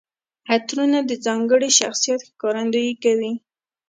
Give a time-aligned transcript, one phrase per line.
[0.53, 3.33] عطرونه د ځانګړي شخصیت ښکارندويي کوي.